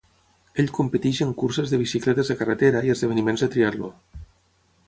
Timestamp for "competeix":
0.77-1.19